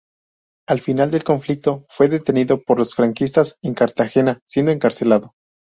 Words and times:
Al 0.67 0.79
final 0.79 1.11
del 1.11 1.23
conflicto 1.23 1.85
fue 1.89 2.07
detenido 2.07 2.63
por 2.63 2.79
los 2.79 2.95
franquistas 2.95 3.59
en 3.61 3.75
Cartagena, 3.75 4.39
siendo 4.47 4.71
encarcelado. 4.71 5.35